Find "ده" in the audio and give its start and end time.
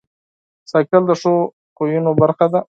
2.53-2.59